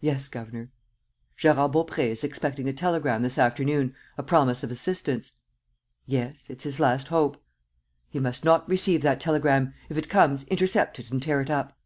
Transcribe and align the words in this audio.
"Yes, 0.00 0.28
governor." 0.28 0.72
"Gérard 1.38 1.74
Baupré 1.74 2.08
is 2.10 2.24
expecting 2.24 2.68
a 2.68 2.72
telegram 2.72 3.22
this 3.22 3.38
afternoon, 3.38 3.94
a 4.18 4.22
promise 4.24 4.64
of 4.64 4.72
assistance...." 4.72 5.34
"Yes, 6.06 6.50
it's 6.50 6.64
his 6.64 6.80
last 6.80 7.06
hope." 7.06 7.40
"He 8.08 8.18
must 8.18 8.44
not 8.44 8.68
receive 8.68 9.02
that 9.02 9.20
telegram. 9.20 9.72
If 9.88 9.96
it 9.96 10.08
comes, 10.08 10.42
intercept 10.48 10.98
it 10.98 11.12
and 11.12 11.22
tear 11.22 11.40
it 11.40 11.50
up." 11.50 11.78